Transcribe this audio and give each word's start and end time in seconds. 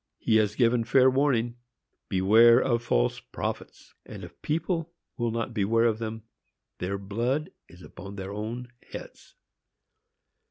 He 0.17 0.37
has 0.37 0.55
given 0.55 0.83
fair 0.83 1.11
warning, 1.11 1.57
"Beware 2.09 2.59
of 2.59 2.81
false 2.81 3.19
prophets;" 3.19 3.93
and 4.03 4.23
if 4.23 4.41
people 4.41 4.91
will 5.15 5.29
not 5.29 5.53
beware 5.53 5.85
of 5.85 5.99
them, 5.99 6.23
their 6.79 6.97
blood 6.97 7.51
is 7.69 7.83
upon 7.83 8.15
their 8.15 8.33
own 8.33 8.69
heads. 8.91 9.35